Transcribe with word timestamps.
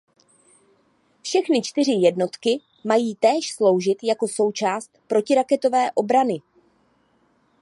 Všechny 1.21 1.61
čtyři 1.61 1.91
jednotky 1.91 2.61
mají 2.83 3.15
též 3.15 3.51
sloužit 3.53 3.97
jako 4.03 4.27
součást 4.27 4.97
protiraketové 5.07 5.91
obrany. 5.91 6.41